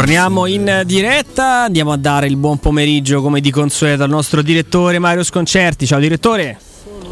[0.00, 4.98] Torniamo in diretta, andiamo a dare il buon pomeriggio come di consueto al nostro direttore
[4.98, 5.84] Mario Sconcerti.
[5.84, 6.58] Ciao direttore.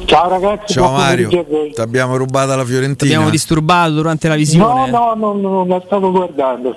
[0.07, 1.29] Ciao ragazzi, ciao Mario.
[1.29, 2.97] Ti abbiamo rubata la Fiorentina.
[2.97, 4.91] Ti abbiamo disturbato durante la visione.
[4.91, 6.75] No, no, no, no la stavo guardando.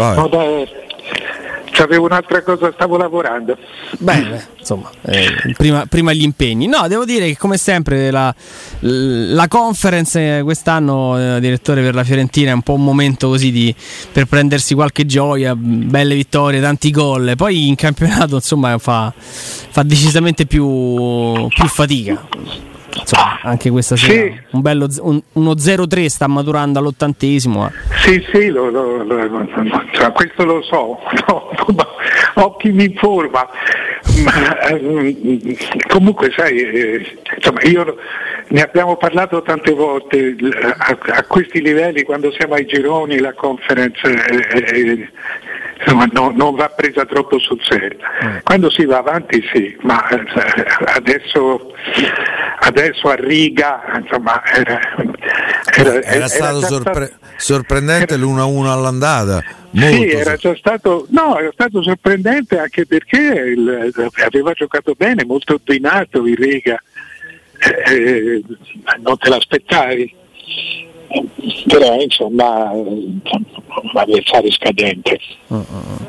[0.00, 0.28] No,
[1.80, 3.56] dai, avevo un'altra cosa, stavo lavorando.
[3.98, 6.66] Beh, insomma, eh, prima, prima, gli impegni.
[6.66, 8.34] No, devo dire che come sempre la,
[8.80, 13.74] la conference quest'anno, eh, direttore per la Fiorentina, è un po' un momento così di,
[14.12, 17.32] per prendersi qualche gioia, belle vittorie, tanti gol.
[17.36, 24.40] Poi in campionato, insomma, fa, fa decisamente più, più fatica insomma, anche questa sera sì.
[24.50, 27.66] un bello, un, uno 0-3 sta maturando all'ottantesimo.
[27.66, 27.70] Eh.
[27.98, 29.48] Sì, sì, lo, lo, lo,
[29.92, 31.50] cioè, questo lo so, no,
[32.34, 33.48] ho chi mi informa,
[34.24, 35.56] ma eh,
[35.88, 37.96] comunque sai, eh, insomma, io,
[38.48, 40.36] ne abbiamo parlato tante volte
[40.78, 45.08] a, a, questi livelli quando siamo ai gironi, la conference eh, eh
[45.84, 47.98] insomma, no, non va presa troppo sul serio.
[48.24, 48.36] Mm.
[48.42, 50.24] Quando si va avanti sì, ma eh,
[50.94, 51.72] adesso,
[52.60, 54.80] adesso a riga insomma, era,
[55.74, 59.42] era, era, era stato sorpre- sorprendente l'1-1 all'andata.
[59.72, 65.24] Molto sì, era già stato, no, era stato sorprendente anche perché il, aveva giocato bene,
[65.24, 66.76] molto ordinato in riga,
[67.58, 68.42] eh, eh
[69.00, 70.18] non te l'aspettavi
[71.66, 72.70] però insomma
[73.94, 75.18] avversario scadente.
[75.48, 76.08] Uh-uh.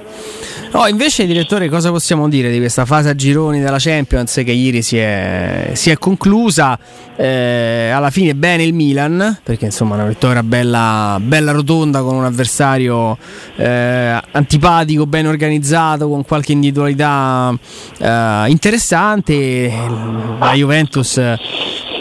[0.73, 4.81] No, invece, direttore, cosa possiamo dire di questa fase a gironi della Champions che ieri
[4.81, 6.79] si è, si è conclusa?
[7.17, 12.23] Eh, alla fine bene il Milan, perché insomma una vittoria bella, bella rotonda con un
[12.23, 13.17] avversario
[13.57, 17.53] eh, antipatico, ben organizzato, con qualche individualità
[17.99, 19.71] eh, interessante.
[20.39, 21.21] La Juventus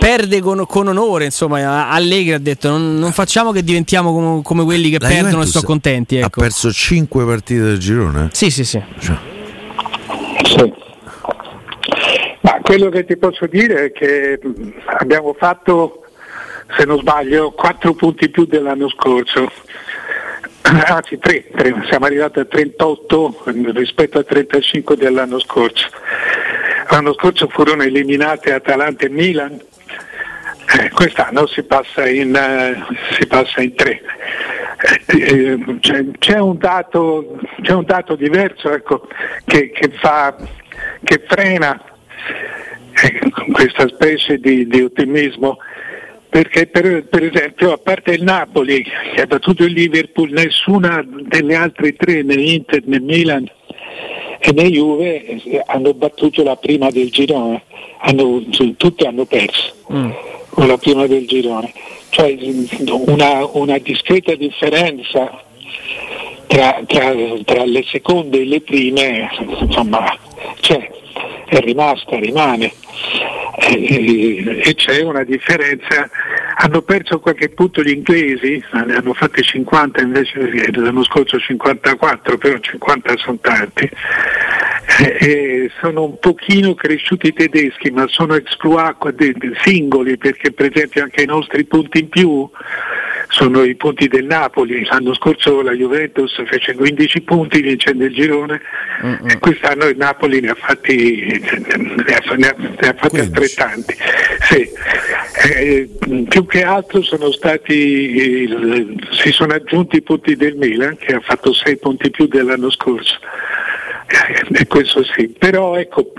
[0.00, 1.26] perde con, con, onore.
[1.26, 5.28] Insomma, Allegri ha detto: non, non facciamo che diventiamo come, come quelli che la perdono
[5.28, 6.16] Juventus e sono contenti.
[6.16, 6.40] Ecco.
[6.40, 8.30] Ha perso 5 partite del girone?
[8.32, 8.82] Sì, sì, sì.
[8.98, 9.16] Cioè.
[10.44, 10.72] sì.
[12.40, 14.40] Ma quello che ti posso dire è che
[14.98, 16.04] abbiamo fatto,
[16.76, 19.48] se non sbaglio, 4 punti più dell'anno scorso.
[20.62, 23.44] Anzi, 3, 3, siamo arrivati a 38
[23.74, 25.88] rispetto a 35 dell'anno scorso.
[26.90, 29.60] L'anno scorso furono eliminate Atalanta e Milan,
[30.78, 34.00] eh, quest'anno si passa in, uh, si passa in tre.
[35.06, 39.08] Eh, eh, c'è, c'è, un dato, c'è, un dato, diverso ecco,
[39.44, 40.36] che, che, fa,
[41.02, 41.82] che, frena
[43.02, 45.58] eh, questa specie di, di ottimismo
[46.28, 48.82] perché per, per, esempio a parte il Napoli
[49.14, 53.50] che ha battuto il Liverpool nessuna delle altre tre né Inter né Milan
[54.38, 57.64] e né Juve hanno battuto la prima del girone
[57.98, 58.40] hanno,
[58.76, 61.72] tutte hanno perso mm la prima del girone,
[62.10, 62.36] cioè
[63.06, 65.44] una, una discreta differenza
[66.46, 67.12] tra, tra,
[67.44, 70.16] tra, le seconde e le prime, insomma,
[70.60, 70.90] c'è,
[71.46, 72.72] è rimasta, rimane.
[73.56, 76.10] E, e c'è una differenza,
[76.56, 82.58] hanno perso qualche punto gli inglesi, ne hanno fatti 50 invece dell'anno scorso 54, però
[82.58, 83.88] 50 sono tanti,
[84.98, 88.96] e sono un pochino cresciuti i tedeschi, ma sono exploit
[89.62, 92.48] singoli perché per esempio anche i nostri punti in più
[93.28, 94.84] sono i punti del Napoli.
[94.84, 98.60] L'anno scorso la Juventus fece 15 punti vincendo il girone
[99.04, 99.28] mm-hmm.
[99.28, 103.94] e quest'anno il Napoli ne ha fatti, ne ha, ne ha, ne ha fatti altrettanti.
[104.40, 104.68] Sì.
[105.42, 105.88] Eh,
[106.28, 108.48] più che altro sono stati,
[109.12, 113.18] si sono aggiunti i punti del Milan che ha fatto 6 punti più dell'anno scorso.
[114.10, 116.12] Eh, questo sì, però ecco,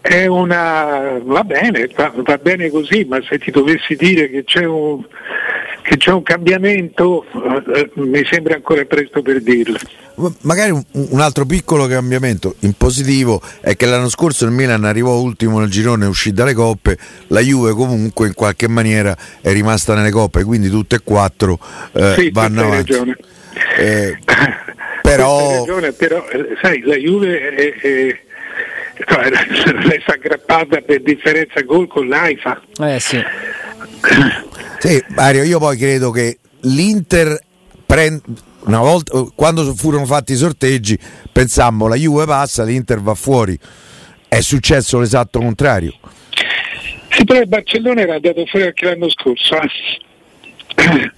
[0.00, 4.64] è una, va bene, va, va, bene così, ma se ti dovessi dire che c'è
[4.64, 5.04] un,
[5.82, 7.24] che c'è un cambiamento,
[7.74, 9.76] eh, mi sembra ancora presto per dirlo.
[10.42, 15.18] Magari un, un, altro piccolo cambiamento in positivo è che l'anno scorso il Milan arrivò
[15.18, 16.96] ultimo nel girone e uscì dalle coppe,
[17.28, 21.58] la Juve comunque in qualche maniera è rimasta nelle coppe, quindi tutte e quattro
[21.92, 22.92] eh, sì, vanno avanti.
[22.92, 23.16] Ragione.
[23.76, 24.18] Eh,
[25.06, 25.58] però...
[25.58, 28.20] Ragione, però eh, sai, la Juve è, è
[29.06, 29.28] cioè,
[29.88, 32.62] resta aggrappata per differenza gol con l'AIFA.
[32.80, 33.22] Eh sì.
[34.78, 37.38] sì, Mario, io poi credo che l'Inter
[37.84, 38.22] prende
[38.60, 40.98] una volta quando furono fatti i sorteggi
[41.30, 43.58] pensammo la Juve passa, l'Inter va fuori.
[44.28, 45.94] È successo l'esatto contrario.
[47.10, 49.54] Sì, però il Barcellona era andato fuori anche l'anno scorso.
[49.60, 50.04] Eh.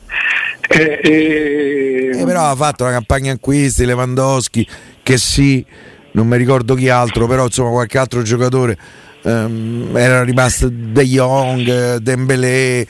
[0.70, 4.68] Eh, eh, eh, però ha fatto una campagna acquisti, Lewandowski,
[5.02, 5.64] che sì,
[6.12, 8.76] non mi ricordo chi altro, però insomma qualche altro giocatore
[9.22, 12.86] ehm, era rimasto De Jong, Dembélé,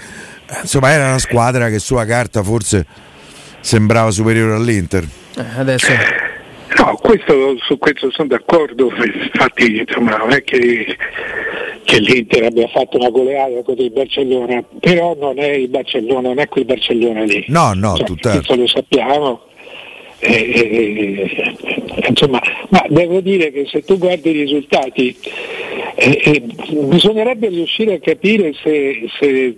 [0.61, 2.85] insomma era una squadra che sulla carta forse
[3.61, 5.06] sembrava superiore all'Inter.
[5.37, 5.93] Eh, adesso...
[6.76, 10.97] No, questo, su questo sono d'accordo, infatti insomma, non è che,
[11.88, 16.38] che, l'Inter abbia fatto una goleata contro il Barcellona, però non è il Barcellona, non
[16.38, 17.44] è quel Barcellona lì.
[17.49, 18.55] No, no, cioè, tutt'altro.
[18.55, 19.40] Questo lo sappiamo.
[20.20, 21.31] Eh,
[21.96, 25.17] eh, insomma, ma devo dire che se tu guardi i risultati
[25.94, 26.43] eh, eh
[26.82, 29.55] bisognerebbe riuscire a capire se, se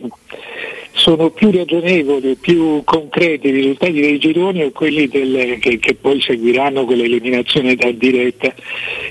[0.92, 6.20] sono più ragionevoli, più concreti i risultati dei gironi o quelli del, che, che, poi
[6.20, 8.52] seguiranno con l'eliminazione da diretta,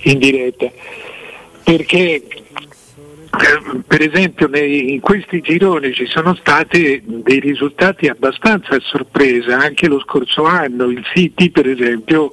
[0.04, 0.72] in diretta.
[1.64, 2.24] Perché eh,
[3.86, 9.88] per esempio nei, in questi gironi ci sono stati dei risultati abbastanza a sorpresa, anche
[9.88, 12.32] lo scorso anno il City per esempio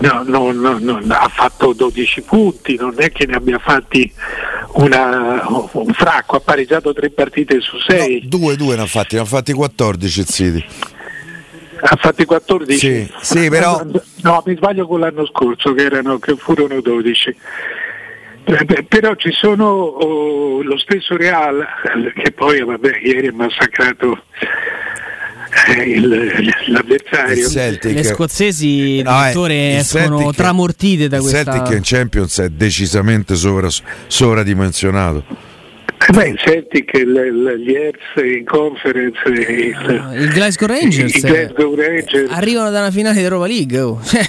[0.00, 0.22] no,
[0.52, 4.12] no, no, ha fatto 12 punti, non è che ne abbia fatti
[4.74, 8.20] una, un fracco, ha pareggiato tre partite su sei.
[8.22, 10.64] No, due, due ne ha fatti, ne ha fatti 14 il City.
[11.86, 12.78] Ha fatti 14?
[12.78, 13.84] Sì, sì, però...
[14.22, 17.36] No, mi sbaglio con l'anno scorso che, erano, che furono 12.
[18.46, 21.64] Eh, però ci sono oh, lo stesso Real
[22.14, 24.22] che poi vabbè, ieri ha massacrato
[25.68, 27.48] eh, il, l'avversario.
[27.80, 31.38] Le scozzesi no, eh, escono Celtic, tramortite da questa.
[31.38, 33.68] Il Celtic in Champions è decisamente sovra,
[34.06, 35.24] sovradimensionato.
[36.06, 42.30] Eh beh, il Celtic, gli Ers in conference, il, il Glasgow Rangers, il Glasgow Rangers.
[42.30, 43.80] arrivano da una finale di Europa League.
[43.80, 44.00] Oh.
[44.04, 44.22] Cioè,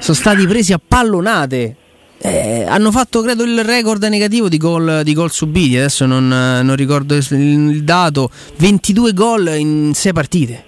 [0.00, 1.76] sono stati presi a pallonate.
[2.18, 6.74] Eh, hanno fatto credo il record negativo di gol, di gol subiti, adesso non, non,
[6.74, 10.64] ricordo il dato, 22 gol in 6 partite.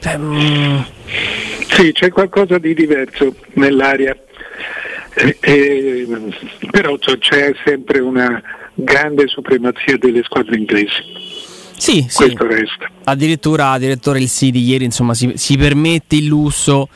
[0.00, 0.78] Cioè, mm...
[1.68, 4.16] Sì, c'è qualcosa di diverso nell'aria,
[5.14, 6.06] eh, eh,
[6.70, 8.42] però c'è sempre una
[8.74, 11.34] grande supremazia delle squadre inglesi.
[11.76, 12.54] Sì, Questo sì.
[12.54, 12.90] resta.
[13.04, 16.88] Addirittura, addirittura il City ieri insomma, si, si permette il lusso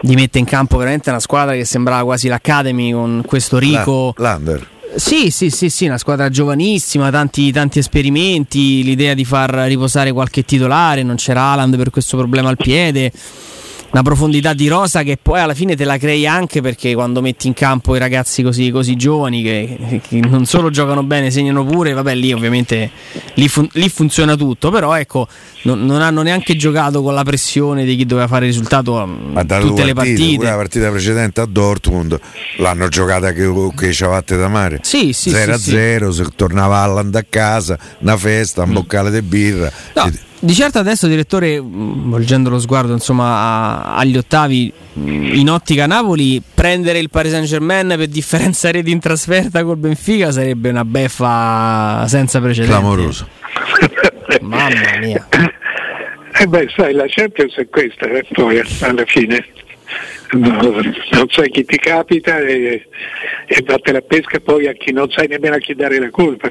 [0.00, 4.14] di mettere in campo veramente una squadra che sembrava quasi l'Academy con questo Rico.
[4.16, 4.74] L'Under.
[4.94, 10.44] Sì, sì, sì, sì, una squadra giovanissima, tanti, tanti esperimenti, l'idea di far riposare qualche
[10.44, 13.12] titolare, non c'era Alan per questo problema al piede
[13.90, 17.46] una profondità di rosa che poi alla fine te la crei anche perché quando metti
[17.46, 21.92] in campo i ragazzi così, così giovani che, che, non solo giocano bene, segnano pure,
[21.92, 22.90] vabbè lì ovviamente
[23.34, 25.28] lì, fun- lì funziona tutto, però ecco
[25.62, 29.06] non, non, hanno neanche giocato con la pressione di chi doveva fare il risultato a
[29.06, 30.44] mm, tutte le partite.
[30.44, 32.18] la partita precedente a Dortmund
[32.58, 34.80] l'hanno giocata che, che ciavatte da mare.
[34.82, 36.30] Sì, sì, 0 a 0, sì, sì.
[36.36, 38.74] tornava Alland a casa, una festa, un mm.
[38.74, 39.70] boccale di birra.
[39.94, 40.10] No.
[40.38, 45.86] Di certo adesso, direttore, mm, volgendo lo sguardo insomma, a, agli ottavi, mm, in ottica
[45.86, 50.84] Napoli, prendere il Paris Saint Germain per differenza reti in trasferta col Benfica sarebbe una
[50.84, 52.72] beffa senza precedenti.
[52.72, 53.28] Clamoroso.
[54.42, 55.26] Mamma mia.
[56.38, 59.42] Eh beh, sai, la Champions è questa, eh, poi alla fine
[60.32, 62.86] no, non sai chi ti capita e,
[63.46, 66.50] e batte la pesca poi a chi non sai nemmeno a chi dare la colpa.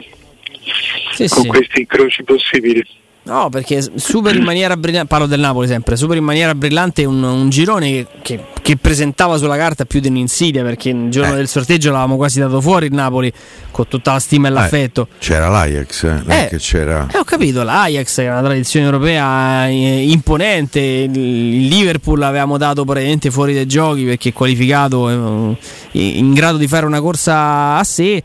[1.12, 1.48] Sì, con sì.
[1.48, 2.84] questi incroci possibili.
[3.26, 7.24] No, perché super in maniera brillante, parlo del Napoli sempre, super in maniera brillante un,
[7.24, 11.38] un girone che, che, presentava sulla carta più di un'insidia perché il giorno eh.
[11.38, 13.34] del sorteggio l'avevamo quasi dato fuori il Napoli
[13.72, 15.08] con tutta la stima e eh, l'affetto.
[15.12, 17.08] Eh, c'era l'Ajax, eh, eh, che c'era...
[17.12, 23.32] Eh, ho capito, l'Ajax è una tradizione europea eh, imponente, il Liverpool l'avevamo dato praticamente
[23.32, 25.58] fuori dai giochi perché è qualificato, eh,
[25.94, 28.22] in grado di fare una corsa a sé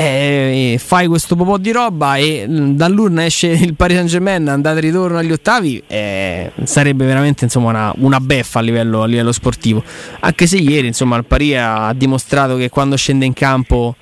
[0.00, 4.78] eh, fai questo po' di roba e mm, dall'urna esce il Paris Saint Germain andate
[4.78, 9.82] ritorno agli ottavi eh, sarebbe veramente insomma, una, una beffa a livello, a livello, sportivo
[10.20, 13.96] anche se ieri insomma, il Paris ha dimostrato che quando scende in campo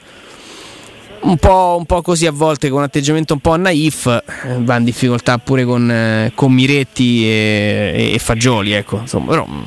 [1.21, 4.23] un po', un po', così a volte con un atteggiamento un po' naif eh,
[4.59, 9.63] va in difficoltà pure con, eh, con Miretti e, e, Fagioli ecco insomma però mm.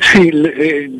[0.00, 0.90] sì, eh,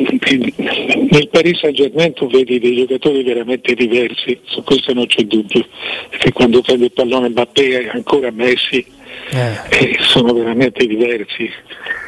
[0.00, 5.66] nel Paris Saint Germain tu vedi dei giocatori veramente diversi, su questo non c'è dubbio,
[6.08, 8.84] perché quando prende il pallone Mbappé ancora Messi
[9.32, 9.58] eh.
[9.68, 11.48] Eh, sono veramente diversi,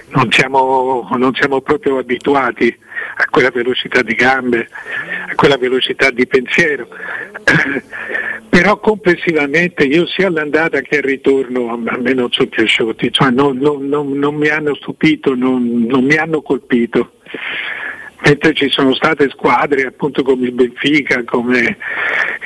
[0.09, 2.75] non siamo, non siamo proprio abituati
[3.17, 4.69] a quella velocità di gambe,
[5.29, 6.89] a quella velocità di pensiero.
[8.49, 13.57] Però complessivamente io sia all'andata che al ritorno a me non sono piaciuti, cioè non,
[13.57, 17.13] non, non, non mi hanno stupito, non, mi hanno colpito
[18.25, 21.77] mentre ci sono state squadre appunto come il Benfica, come,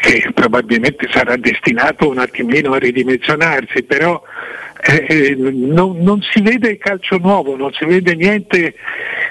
[0.00, 4.22] che probabilmente sarà destinato un attimino a ridimensionarsi, però
[4.80, 8.74] eh, eh non, non, si vede calcio nuovo, non si vede niente,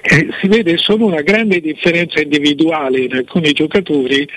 [0.01, 4.27] eh, si vede solo una grande differenza individuale in alcuni giocatori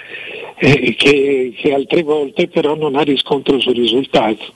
[0.57, 4.53] eh, che, che, altre volte però non ha riscontro sul risultato.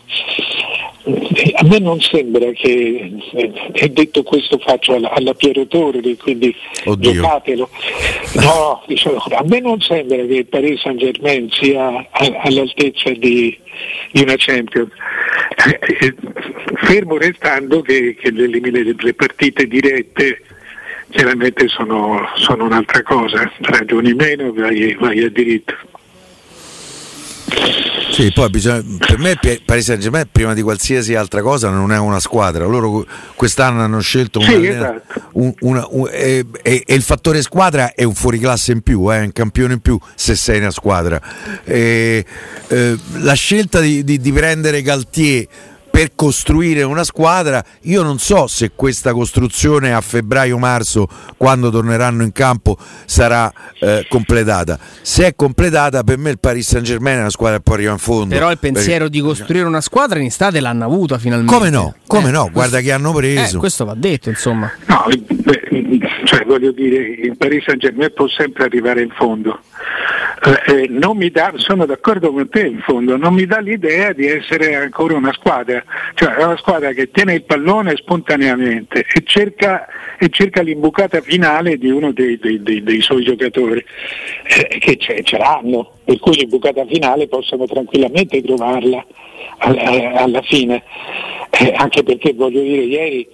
[1.05, 6.55] A me non sembra che eh, detto questo faccio alla, alla Piero Torri, quindi
[6.85, 7.13] Oddio.
[7.13, 7.69] giocatelo.
[8.35, 13.57] No, diciamo, a me non sembra che il Paris Saint Germain sia all'altezza di,
[14.13, 14.91] di una Champions.
[15.67, 16.15] Eh,
[16.85, 20.43] fermo restando che, che le, le, partite dirette
[21.11, 25.75] chiaramente sono, sono un'altra cosa, ragioni meno, vai, vai a diritto.
[28.13, 31.99] Sì, poi bisogna, per me Paris Saint Germain prima di qualsiasi altra cosa non è
[31.99, 32.67] una squadra.
[32.67, 35.23] Loro quest'anno hanno scelto una, sì, esatto.
[35.33, 39.17] un, una, un, e, e, e, il fattore squadra è un fuoriclasse in più, è
[39.17, 41.21] eh, un campione in più se sei una squadra.
[41.65, 42.25] E,
[42.69, 45.47] eh, la scelta di, di, di prendere Galtier
[45.93, 47.63] per costruire una squadra.
[47.83, 51.07] Io non so se questa costruzione a febbraio-marzo,
[51.37, 54.79] quando torneranno in campo, sarà eh, completata.
[55.03, 57.93] Se è completata, per me il Paris Saint Germain è una squadra che poi arriva
[57.93, 58.35] in fondo.
[58.35, 59.11] Però il pensiero perché...
[59.11, 61.53] di costruire una squadra in estate l'hanno avuta finalmente.
[61.53, 61.95] Come no?
[62.07, 62.33] Come eh.
[62.33, 62.49] no?
[62.51, 63.57] Guarda che hanno preso.
[63.57, 64.73] Eh, questo va detto, insomma.
[64.87, 65.05] No,
[66.25, 69.61] cioè voglio dire, il Paris Saint Germain può sempre arrivare in fondo.
[70.67, 74.75] Eh, eh dà, sono d'accordo con te in fondo, non mi dà l'idea di essere
[74.75, 75.83] ancora una squadra,
[76.15, 79.87] cioè una squadra che tiene il pallone spontaneamente e cerca,
[80.19, 83.85] e cerca l'imbucata finale di uno dei, dei, dei, dei suoi giocatori,
[84.45, 89.05] eh, che ce l'hanno, per cui l'imbucata finale possono tranquillamente trovarla
[89.59, 90.83] alla, alla fine,
[91.51, 93.29] eh, anche perché voglio dire ieri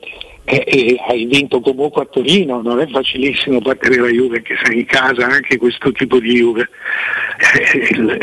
[0.50, 4.78] eh, eh, hai vinto comunque a Torino, non è facilissimo battere la Juve che sei
[4.78, 6.70] in casa anche questo tipo di Juve.
[7.52, 8.18] Eh,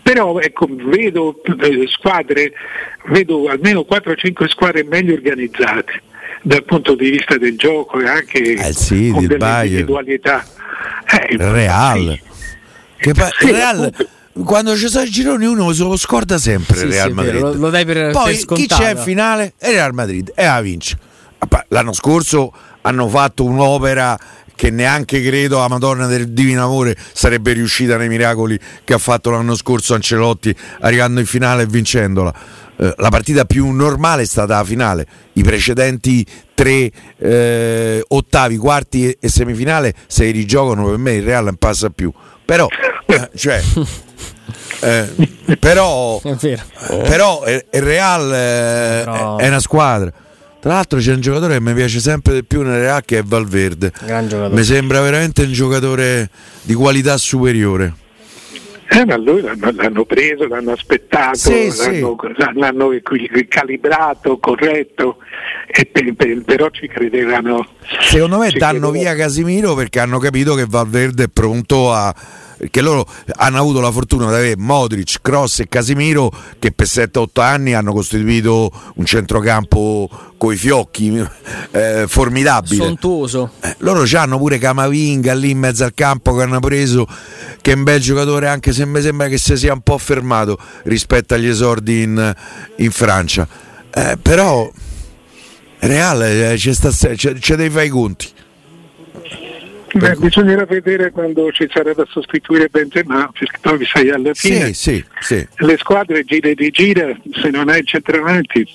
[0.00, 2.52] però ecco, vedo eh, squadre,
[3.06, 6.02] vedo almeno 4-5 squadre meglio organizzate
[6.42, 10.46] dal punto di vista del gioco e anche eh sì, con delle individualità.
[11.10, 12.20] Eh, Real.
[12.98, 13.92] Che pa- sì, Real
[14.44, 17.40] quando ci sono i gironi uno se lo scorda sempre sì, Real Madrid.
[17.40, 19.54] Lo, lo, dai per, Poi per chi c'è in finale?
[19.58, 21.06] È Real Madrid e la vince.
[21.68, 22.52] L'anno scorso
[22.82, 24.18] hanno fatto un'opera
[24.58, 29.30] che neanche credo la Madonna del Divino Amore sarebbe riuscita nei miracoli che ha fatto
[29.30, 32.34] l'anno scorso Ancelotti arrivando in finale e vincendola.
[32.76, 39.16] Eh, la partita più normale è stata la finale, i precedenti tre eh, ottavi, quarti
[39.20, 42.12] e semifinale se li rigiocano per me il Real non passa più.
[42.44, 42.66] Però,
[43.06, 43.62] eh, cioè,
[44.80, 49.36] eh, però, però il Real eh, però...
[49.36, 50.12] è una squadra
[50.68, 53.22] tra l'altro c'è un giocatore che mi piace sempre di più nelle A che è
[53.22, 53.90] Valverde.
[54.50, 56.28] Mi sembra veramente un giocatore
[56.60, 57.94] di qualità superiore.
[58.90, 62.58] Eh, ma lui l'hanno, l'hanno, preso, l'hanno aspettato, sì, l'hanno, sì.
[62.58, 62.90] l'hanno,
[63.48, 65.16] calibrato, corretto,
[65.66, 67.66] e per, per, però ci credevano.
[68.02, 72.14] Secondo me danno via Casimiro perché hanno capito che Valverde è pronto a
[72.58, 77.40] perché loro hanno avuto la fortuna di avere Modric, Cross e Casimiro che per 7-8
[77.40, 81.24] anni hanno costituito un centrocampo coi fiocchi
[81.70, 82.84] eh, formidabile.
[82.84, 83.52] Sontuoso.
[83.60, 87.06] Eh, loro hanno pure Camavinga lì in mezzo al campo che hanno preso,
[87.60, 90.58] che è un bel giocatore anche se mi sembra che si sia un po' fermato
[90.84, 92.34] rispetto agli esordi in,
[92.76, 93.46] in Francia.
[93.94, 94.68] Eh, però
[95.78, 98.28] Real eh, c'è, sta, c'è, c'è dei fai conti.
[99.94, 104.74] Beh, bisognerà vedere quando ci sarà da sostituire Benzema, perché poi sai alla fine sì,
[104.74, 105.48] sì, sì.
[105.56, 108.68] le squadre gira e rigira, se non hai centravanti.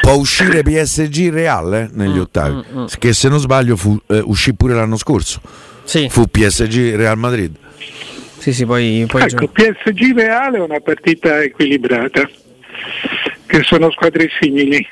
[0.00, 2.84] Può uscire PSG Real eh, negli mm, ottavi, mm, mm.
[2.98, 5.40] che se non sbaglio fu, eh, uscì pure l'anno scorso.
[5.84, 6.08] Sì.
[6.10, 7.54] Fu PSG Real Madrid.
[8.38, 12.28] Sì, sì, poi, poi ecco, PSG Real è una partita equilibrata,
[13.46, 14.86] che sono squadre simili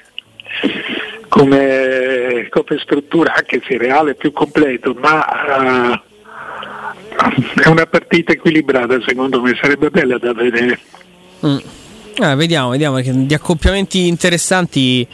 [1.31, 5.25] come, come struttura, anche se Reale più completo, ma
[5.95, 6.01] uh,
[7.63, 10.79] è una partita equilibrata secondo me, sarebbe bella da vedere.
[11.47, 11.57] Mm.
[12.17, 15.07] Eh, vediamo, vediamo, perché di accoppiamenti interessanti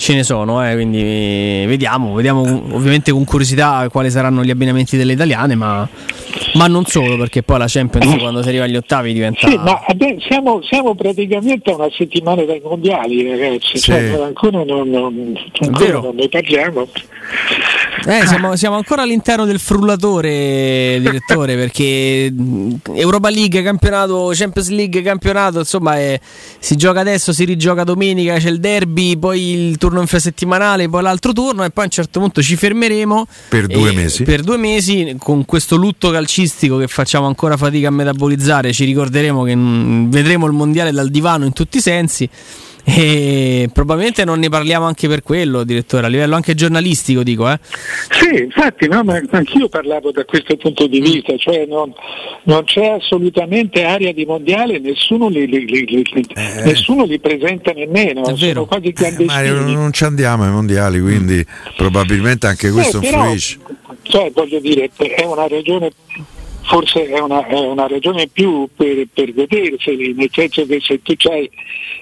[0.00, 5.12] ce ne sono, eh, quindi vediamo, vediamo ovviamente con curiosità quali saranno gli abbinamenti delle
[5.12, 5.86] italiane, ma,
[6.54, 9.46] ma non solo, perché poi la Champions quando si arriva agli ottavi diventa...
[9.46, 9.78] Sì, ma
[10.26, 13.78] siamo, siamo praticamente a una settimana dai mondiali ragazzi, sì.
[13.78, 16.88] cioè, ancora, non, non, ancora non ne parliamo.
[18.06, 22.32] Eh, siamo, siamo, ancora all'interno del frullatore, direttore, perché
[22.94, 26.18] Europa League, campionato, Champions League, campionato, insomma, è,
[26.58, 31.32] si gioca adesso, si rigioca domenica, c'è il derby, poi il turno infrasettimanale, poi l'altro
[31.32, 33.26] turno e poi a un certo punto ci fermeremo.
[33.48, 34.22] Per due mesi.
[34.22, 39.42] Per due mesi, con questo lutto calcistico che facciamo ancora fatica a metabolizzare, ci ricorderemo
[39.44, 42.28] che vedremo il mondiale dal divano in tutti i sensi
[42.84, 47.50] E probabilmente non ne parliamo anche per quello, direttore, a livello anche giornalistico, dico.
[47.50, 47.58] Eh.
[48.10, 51.92] Sì, infatti, no, ma anch'io parlavo da questo punto di vista, cioè non,
[52.44, 56.62] non c'è assolutamente area di mondiale, nessuno li, li, li, eh.
[56.64, 58.52] nessuno li presenta nemmeno, È vero.
[58.52, 59.26] sono quasi Eh, clandestini.
[59.26, 61.44] Mario, non ci andiamo ai mondiali, quindi
[61.76, 63.58] probabilmente anche questo Eh, però, influisce.
[64.02, 65.90] cioè, voglio dire, è una ragione,
[66.70, 71.02] forse è una, è una ragione in più per, per vederseli, nel senso che se
[71.02, 71.50] tu c'hai,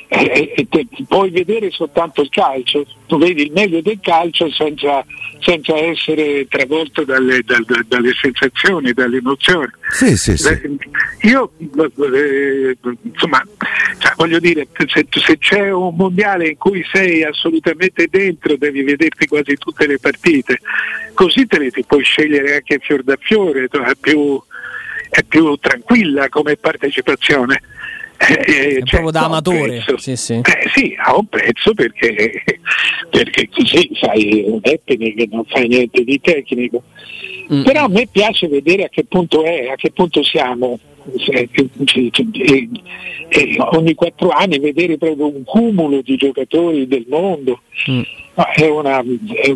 [0.09, 5.03] eh, eh, te- puoi vedere soltanto il calcio, tu vedi il meglio del calcio senza,
[5.41, 9.71] senza essere travolto dalle, dal- dal- dalle sensazioni, dalle emozioni.
[9.89, 10.49] Sì, sì, sì.
[10.49, 10.77] Eh,
[11.23, 13.43] Io eh, insomma,
[13.99, 19.27] cioè, voglio dire, se, se c'è un mondiale in cui sei assolutamente dentro, devi vederti
[19.27, 20.61] quasi tutte le partite,
[21.15, 23.67] così te le ti puoi scegliere anche fior da fiore,
[23.99, 24.39] più,
[25.19, 27.61] è più tranquilla come partecipazione.
[28.21, 30.35] Eh, È proprio da amatore, sì, sì.
[30.35, 32.43] Eh, sì, ha un prezzo perché,
[33.11, 36.83] perché così fai un happening non fai niente di tecnico.
[37.53, 37.63] Mm.
[37.63, 40.79] Però a me piace vedere a che punto è, a che punto siamo.
[41.17, 41.49] E-
[43.31, 47.61] e ogni quattro anni vedere proprio un cumulo di giocatori del mondo
[47.91, 48.01] Mm.
[48.57, 49.51] è, una, è,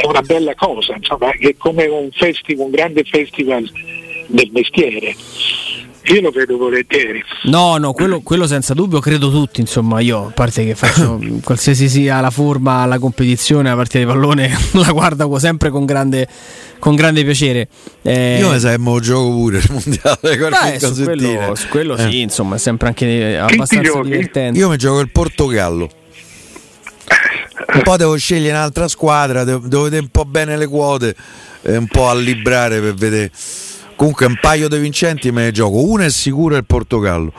[0.00, 3.70] è una bella cosa, insomma, è come un festival, un grande festival
[4.28, 5.16] del mestiere.
[6.10, 7.22] Io lo vedo volentieri.
[7.42, 11.86] No, no, quello, quello senza dubbio credo tutti, insomma, io a parte che faccio qualsiasi
[11.86, 16.26] sia la forma, la competizione, la partita di pallone, la guardo sempre con grande,
[16.78, 17.68] con grande piacere.
[18.00, 22.10] Eh, Io lo gioco pure il mondiale, qualche beh, su quello, su quello Eh.
[22.10, 24.58] sì, insomma, è sempre anche ti abbastanza divertente.
[24.58, 25.90] Io mi gioco il Portogallo.
[27.74, 31.14] Un po' devo scegliere un'altra squadra, devo, devo vedere un po' bene le quote
[31.60, 33.30] e un po' allibrare per vedere.
[33.98, 35.82] Comunque un paio di vincenti me ne gioco.
[35.82, 37.32] Uno è sicuro è il Portogallo.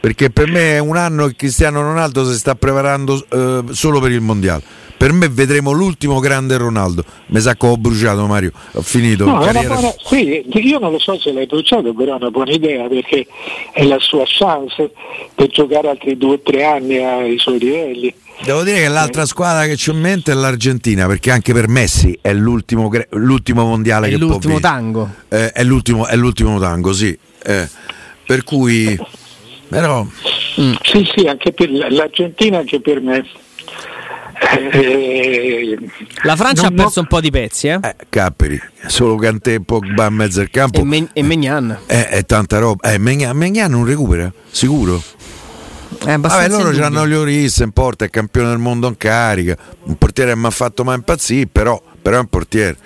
[0.00, 4.12] Perché per me è un anno che Cristiano Ronaldo si sta preparando eh, solo per
[4.12, 4.62] il mondiale.
[4.96, 7.02] Per me vedremo l'ultimo grande Ronaldo.
[7.26, 8.52] Mi sa che ho bruciato Mario.
[8.74, 9.24] Ho finito.
[9.24, 12.52] No, carriera- buona- sì, io non lo so se l'hai bruciato, però è una buona
[12.52, 13.26] idea perché
[13.72, 14.92] è la sua chance
[15.34, 18.14] per giocare altri due o tre anni ai suoi livelli.
[18.44, 22.16] Devo dire che l'altra squadra che ho in mente è l'Argentina, perché anche per Messi
[22.22, 24.74] è l'ultimo, l'ultimo mondiale È che può l'ultimo vincere.
[24.74, 25.10] tango.
[25.28, 27.16] Eh, è, l'ultimo, è l'ultimo tango, sì.
[27.44, 27.68] Eh,
[28.24, 28.98] per cui,
[29.68, 30.06] però,
[30.82, 33.24] Sì, sì, anche per l'Argentina, anche per me.
[34.70, 35.76] Eh,
[36.22, 37.80] La Francia non ha perso un po' di pezzi, eh?
[37.82, 40.78] eh, Capperi, solo Cantè e Pogba in mezzo al campo.
[40.80, 41.76] E, Me- e Megnan.
[41.86, 42.88] Eh, è tanta roba.
[42.92, 44.32] Eh, Megnan, Megnan non recupera?
[44.50, 45.02] Sicuro?
[46.04, 49.56] È Vabbè, loro hanno gli Oris in porta, è campione del mondo in carica.
[49.84, 52.76] Un portiere che mi ha fatto mai impazzire, però, però è un portiere.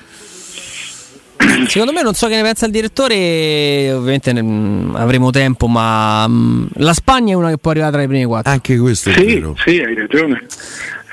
[1.68, 6.66] Secondo me non so che ne pensa il direttore, ovviamente mm, avremo tempo, ma mm,
[6.76, 8.50] la Spagna è una che può arrivare tra le prime quattro.
[8.50, 9.56] Anche questo è Sì, vero.
[9.58, 10.46] sì, hai ragione.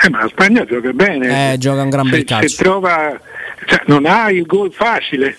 [0.02, 1.54] Eh, ma la Spagna gioca bene.
[1.54, 2.48] Eh, gioca un gran se, bel calcio.
[2.48, 3.20] se trova,
[3.66, 5.36] cioè, non ha il gol facile,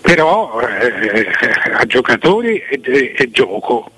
[0.00, 1.26] però eh,
[1.78, 3.90] ha giocatori e, e- e gioco.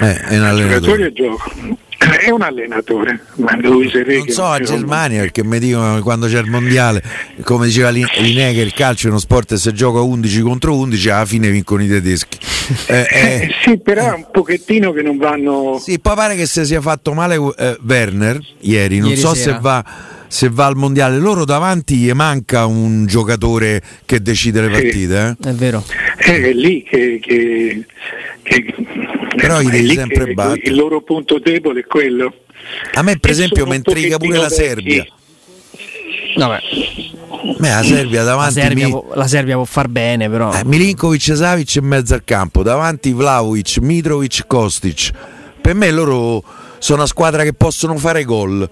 [0.00, 1.12] Eh, è un allenatore.
[1.12, 1.50] gioco.
[1.98, 4.16] È un allenatore, ma Luis Enrique.
[4.18, 7.02] Non so a Germania perché mi dicono che quando c'è il mondiale,
[7.42, 11.08] come diceva Lin- Lineker, il calcio è uno sport e se gioca 11 contro 11
[11.08, 12.38] alla fine vincono i tedeschi.
[12.88, 15.80] Eh, Eh, eh, sì, però è un pochettino che non vanno.
[15.82, 19.54] sì, poi pare che si sia fatto male eh, Werner ieri, non Ieri so sera.
[19.54, 19.84] se va,
[20.28, 21.18] se va al mondiale.
[21.18, 25.36] Loro davanti gli manca un giocatore che decide le partite.
[25.42, 25.48] eh.
[25.48, 25.82] È vero.
[26.18, 27.18] È lì che.
[27.22, 27.84] che,
[28.42, 28.74] che
[29.36, 30.60] Però li è devi sempre battere.
[30.64, 32.32] Il loro punto debole è quello.
[32.94, 35.02] A me per E esempio mi intriga pure la Serbia.
[35.02, 35.14] vecchi.
[36.36, 40.28] Vabbè, A me la Serbia la davanti Serbia, mi- può, la Serbia può far bene,
[40.28, 40.52] però.
[40.52, 45.10] Eh, Milinkovic e Savic in mezzo al campo, davanti Vlaovic, Mitrovic, Kostic.
[45.60, 46.42] Per me loro
[46.78, 48.68] sono una squadra che possono fare gol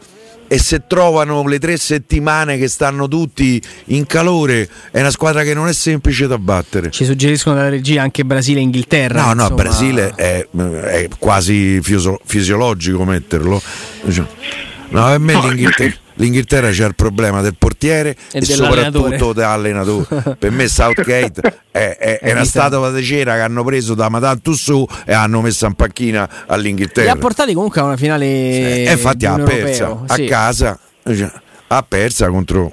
[0.46, 5.54] e se trovano le tre settimane che stanno tutti in calore è una squadra che
[5.54, 6.90] non è semplice da battere.
[6.90, 9.20] Ci suggeriscono dalla regia anche Brasile e Inghilterra.
[9.20, 9.54] No, no, insomma.
[9.62, 10.46] Brasile è,
[10.84, 13.60] è quasi fisio- fisiologico metterlo.
[14.90, 20.36] No, per me No, l'Inghilterra, l'Inghilterra c'è il problema del portiere E e, soprattutto dell'allenatore.
[20.38, 24.40] per me Southgate è, è- è una statua di cera che hanno preso da Madame
[24.42, 27.12] Tussauds e hanno messo in panchina Li all'Inghilterra.
[27.12, 28.24] ha portati comunque a una finale.
[28.26, 30.24] e infatti ha persa europeo, a sì.
[30.26, 31.30] casa, cioè,
[31.68, 32.72] ha persa contro,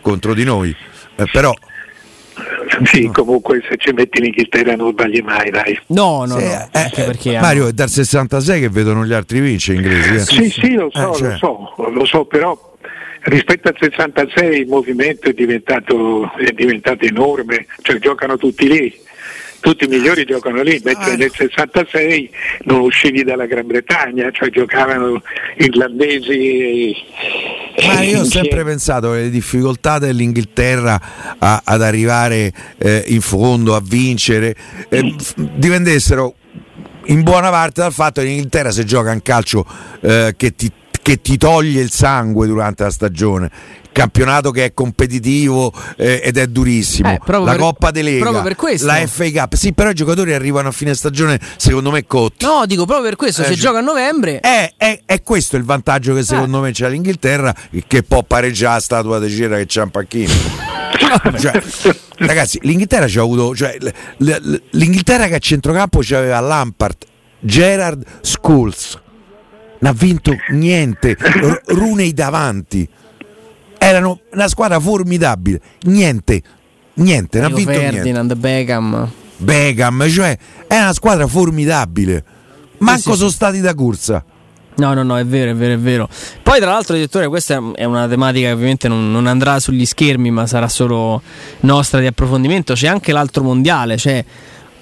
[0.00, 0.74] contro di noi.
[1.16, 1.52] Eh, però
[2.84, 5.78] Sì, comunque se ci metti l'Inghilterra non sbagli mai, dai.
[5.88, 6.50] No, no, sì, no.
[6.50, 10.14] eh, anche eh, perché Mario è dal 66 che vedono gli altri vincere inglesi.
[10.14, 10.18] eh.
[10.20, 11.30] Sì, sì, lo so, Eh, cioè.
[11.32, 12.67] lo so, lo so, però
[13.28, 19.06] rispetto al 66 il movimento è diventato, è diventato enorme, cioè giocano tutti lì.
[19.60, 22.30] tutti i migliori giocano lì, mentre Ah, nel 66
[22.62, 25.20] non uscivi dalla Gran Bretagna, cioè giocavano
[25.56, 26.94] irlandesi.
[27.84, 31.00] Ma io ho sempre pensato che le difficoltà dell'Inghilterra
[31.38, 34.54] a- ad arrivare eh, in fondo, a vincere,
[34.88, 36.34] eh, dipendessero
[37.06, 39.66] in buona parte dal fatto che in Inghilterra si gioca un calcio
[40.02, 40.70] eh, che, ti,
[41.08, 43.50] che ti toglie il sangue durante la stagione.
[43.90, 47.08] Campionato che è competitivo eh, ed è durissimo.
[47.10, 48.86] Eh, la per- Coppa de Lega, proprio per questo.
[48.86, 49.54] la FA Cup.
[49.54, 52.44] Sì, però i giocatori arrivano a fine stagione, secondo me, cotti.
[52.44, 54.40] No, dico proprio per questo, Eh, se gi- gioca a novembre...
[54.40, 57.54] È, è- è questo il vantaggio che secondo me c'ha l'Inghilterra,
[57.86, 60.32] che può pareggiare la statua di cera che c'ha un pacchino.
[61.38, 61.62] Cioè,
[62.18, 63.56] ragazzi, l'Inghilterra ci ha avuto.
[63.56, 66.96] Cioè, l- l- L'Inghilterra che a centrocampo c'aveva Lampard,
[67.40, 69.00] Gerard, Schools.
[69.80, 71.16] Non ha vinto niente.
[71.18, 72.88] R- Rooney davanti.
[73.78, 75.60] Erano una squadra formidabile.
[75.82, 76.42] Niente.
[76.94, 77.92] Niente, non ha vinto niente.
[77.92, 79.10] Ferdinand, Beckham...
[79.36, 80.36] Beckham, cioè,
[80.66, 82.24] è una squadra formidabile.
[82.78, 83.34] Manco sì, sono sì.
[83.36, 84.24] stati da corsa.
[84.76, 86.08] No, no, no, è vero, è vero, è vero.
[86.42, 90.30] Poi, tra l'altro, direttore, questa è una tematica che ovviamente non, non andrà sugli schermi,
[90.30, 91.22] ma sarà solo
[91.60, 92.74] nostra di approfondimento.
[92.74, 94.24] C'è anche l'altro mondiale, cioè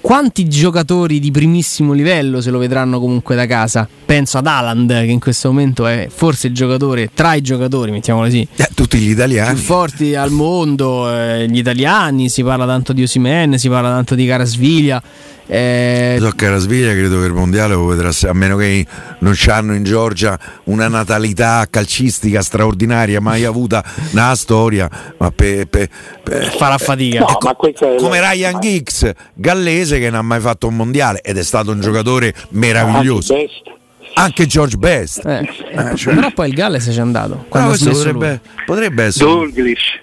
[0.07, 3.85] quanti giocatori di primissimo livello se lo vedranno comunque da casa?
[4.05, 8.27] Penso ad Haaland, che in questo momento è forse il giocatore, tra i giocatori, mettiamolo
[8.27, 9.55] così, Eh, tutti gli italiani.
[9.55, 14.15] più forti al mondo, eh, gli italiani, si parla tanto di Osimen, si parla tanto
[14.15, 15.03] di Carasviglia.
[15.47, 18.85] Eh, So che a Sveglia credo che il mondiale lo vedrà se- a meno che
[19.19, 25.89] non c'hanno in Georgia una natalità calcistica straordinaria mai avuta nella storia ma pe- pe-
[26.23, 27.19] pe- farà fatica.
[27.19, 31.21] No, ma questo è come Ryan Giggs gallese che non ha mai fatto un mondiale
[31.21, 33.75] ed è stato un giocatore meraviglioso Anche Best.
[34.17, 37.45] Anche George Best Eh, Eh, cioè- Però poi il Galles c'è andato.
[37.49, 39.99] Potrebbe, potrebbe essere Dalglish.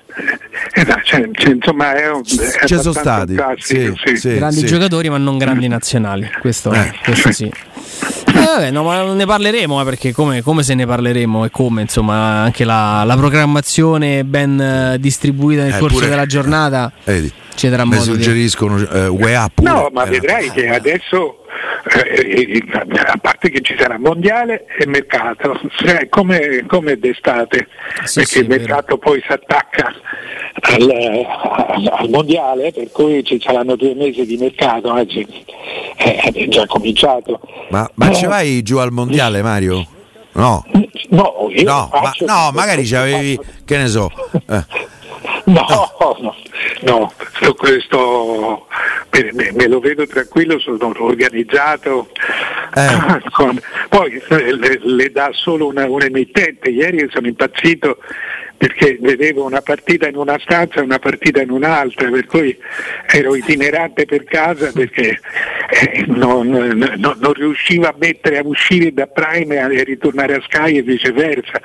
[0.75, 4.17] Eh, cioè, cioè, insomma, è un, è ci sono stati classico, sì, sì.
[4.17, 4.67] sì, grandi sì.
[4.67, 6.93] giocatori ma non grandi nazionali questo, Eh.
[7.03, 7.51] questo sì
[8.27, 11.83] Eh, vabbè, no, ma ne parleremo eh, perché come, come se ne parleremo e come
[11.83, 17.33] insomma anche la, la programmazione ben eh, distribuita nel Eh, corso pure- della giornata Vedi,
[17.55, 21.45] ci darà modo di suggeriscono eh, UEA pure No, ma Eh, vedrai che adesso,
[21.95, 22.65] eh, eh,
[23.07, 27.69] a parte che ci sarà mondiale e mercato, cioè, come, come d'estate,
[28.05, 28.61] Sì, perché sì, il è vero.
[28.61, 29.93] mercato poi si attacca
[30.61, 35.27] al, al- al mondiale, per cui ci saranno due mesi di mercato, anzi
[35.97, 37.41] eh, è già cominciato.
[37.71, 39.87] ma, ma Eh, ci vai giù al mondiale Mario?
[40.33, 40.65] no
[41.11, 44.11] No, No, ma, no, magari ci avevi, che ne so,
[44.49, 44.65] eh,
[45.47, 45.65] No,
[46.21, 46.35] no,
[46.83, 48.67] no, su questo
[49.13, 52.09] me, me- me lo vedo tranquillo, sono organizzato.
[52.75, 53.21] Eh.
[53.31, 56.71] con- poi eh, le, le dà solo una- un emittente.
[56.71, 57.99] Ieri sono impazzito
[58.65, 62.57] perché vedevo una partita in una stanza e una partita in un'altra, per cui
[63.13, 65.21] ero itinerante per casa perché
[65.69, 70.41] eh, non, non- non riuscivo a mettere a uscire da Prime e a ritornare a
[70.43, 71.61] Sky e viceversa.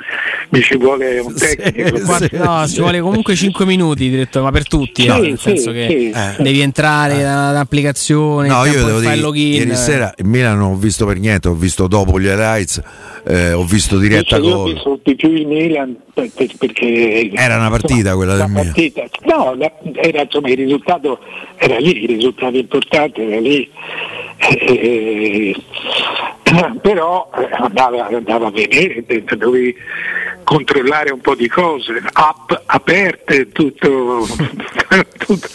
[0.49, 1.97] Mi ci vuole un Sì, tecnico.
[1.99, 2.03] sì.
[2.03, 5.19] Quattro- no, ci vuole comunque 5 minuti diretto, ma per tutti, Sì, no?
[5.19, 6.09] nel sì, senso che sì.
[6.09, 6.43] Eh.
[6.43, 9.53] devi entrare da un'applicazione, No, io devo dire, il login.
[9.53, 9.75] ieri eh.
[9.75, 12.81] sera il Milan non ho visto per niente, ho visto dopo gli highlights,
[13.29, 14.73] eh, ho visto diretta Invece io ho gol.
[14.73, 18.65] visto di più il Milan per- per- perché Era una partita quella del la Milan.
[18.65, 21.19] partita- no, la- era, insomma, il risultato
[21.57, 23.69] era lì, il risultato importante era lì.
[24.39, 25.56] Eh,
[26.82, 29.75] però eh, andava, andava a vedere, eh, dovevi
[30.43, 34.25] controllare un po' di cose, app aperte, tutto,
[35.19, 35.47] tutto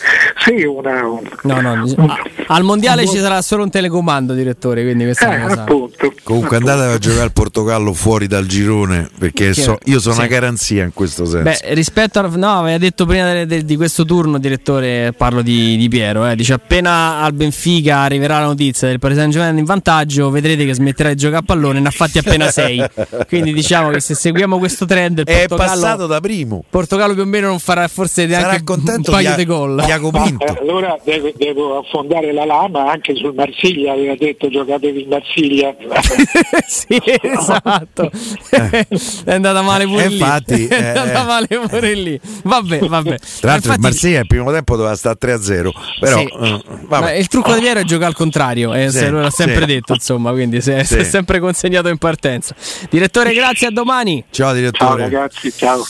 [0.44, 4.35] sì, una, un- No, no, un- a- al mondiale un- ci sarà solo un telecomando,
[4.35, 5.61] direttore, quindi questa è eh, una cosa.
[5.62, 6.12] appunto.
[6.23, 6.73] Comunque appunto.
[6.73, 10.20] andate a giocare al Portogallo fuori dal girone perché so- io sono sì.
[10.20, 11.42] una garanzia in questo senso.
[11.42, 12.29] Beh, rispetto a.
[12.35, 16.25] No, aveva detto prima de- de- di questo turno, direttore, parlo di, di Piero.
[16.29, 20.64] Eh, dice: appena al Benfica arriverà la notizia del Paris Saint Germain in vantaggio, vedrete
[20.66, 21.80] che smetterà di giocare a pallone.
[21.80, 22.84] Ne ha fatti appena 6.
[23.28, 26.64] Quindi diciamo che se seguiamo questo trend, il è passato da primo.
[26.68, 29.78] Portogallo più o meno non farà forse Sarà neanche un contento paio di, di gol.
[29.80, 35.74] Eh, allora devo, devo affondare la lama anche sul Marsiglia, aveva detto giocatevi in Marsiglia.
[36.66, 38.10] sì, esatto.
[38.50, 40.14] è andata male pure Eh, lì.
[40.14, 42.20] infatti, è eh, andata male pure lì.
[42.42, 43.18] Vabbè, vabbè.
[43.40, 46.32] Tra l'altro il Infatti- Marsiglia il primo tempo doveva stare 3-0, però Sì.
[46.34, 49.66] eh, il trucco di Piero è giocare al contrario, eh, Sì, se l'ha sempre sì.
[49.66, 50.94] detto, insomma, quindi si è, Sì.
[50.94, 52.55] si è sempre consegnato in partenza.
[52.88, 54.24] Direttore, grazie, a domani.
[54.31, 55.03] Ciao Ciao direttore.
[55.03, 55.85] ragazzi, ciao.